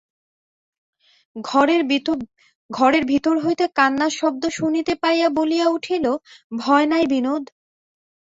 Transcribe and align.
ঘরের 2.69 3.03
ভিতর 3.11 3.35
হইতে 3.43 3.65
কান্নার 3.77 4.11
শব্দ 4.11 4.43
শুনিতে 4.57 4.93
পাইয়া 5.01 5.27
বলিয়া 5.37 5.67
উঠিল, 5.69 6.05
ভয় 6.57 6.85
নাই 6.91 7.03
বিনোদ! 7.11 7.43